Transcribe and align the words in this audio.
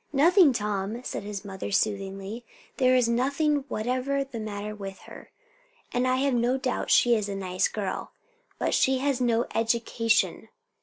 "Nothing, 0.13 0.51
Tom!" 0.51 1.03
said 1.03 1.21
his 1.21 1.45
mother 1.45 1.69
soothingly; 1.71 2.43
"there 2.77 2.95
is 2.95 3.07
nothing 3.07 3.65
whatever 3.67 4.23
the 4.23 4.39
matter 4.39 4.73
with 4.73 4.97
her; 5.01 5.29
and 5.93 6.07
I 6.07 6.15
have 6.15 6.33
no 6.33 6.57
doubt 6.57 6.89
she 6.89 7.13
is 7.13 7.29
a 7.29 7.35
nice 7.35 7.67
girl. 7.67 8.11
But 8.57 8.73
she 8.73 8.97
has 8.97 9.21
no 9.21 9.45
education." 9.53 10.49